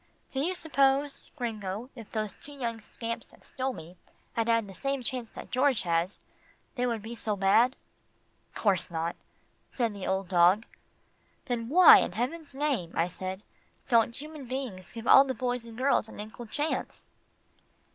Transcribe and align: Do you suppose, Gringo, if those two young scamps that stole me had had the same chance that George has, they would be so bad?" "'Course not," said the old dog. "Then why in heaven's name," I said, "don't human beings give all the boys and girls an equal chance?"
Do 0.31 0.39
you 0.39 0.55
suppose, 0.55 1.29
Gringo, 1.35 1.91
if 1.93 2.09
those 2.09 2.33
two 2.33 2.53
young 2.53 2.79
scamps 2.79 3.27
that 3.27 3.45
stole 3.45 3.71
me 3.71 3.97
had 4.33 4.47
had 4.47 4.65
the 4.65 4.73
same 4.73 5.03
chance 5.03 5.29
that 5.29 5.51
George 5.51 5.83
has, 5.83 6.19
they 6.73 6.87
would 6.87 7.03
be 7.03 7.13
so 7.13 7.35
bad?" 7.35 7.75
"'Course 8.55 8.89
not," 8.89 9.15
said 9.73 9.93
the 9.93 10.07
old 10.07 10.27
dog. 10.27 10.65
"Then 11.45 11.69
why 11.69 11.99
in 11.99 12.13
heaven's 12.13 12.55
name," 12.55 12.93
I 12.95 13.09
said, 13.09 13.43
"don't 13.89 14.15
human 14.15 14.45
beings 14.47 14.91
give 14.93 15.05
all 15.05 15.23
the 15.23 15.35
boys 15.35 15.67
and 15.67 15.77
girls 15.77 16.09
an 16.09 16.19
equal 16.19 16.47
chance?" 16.47 17.07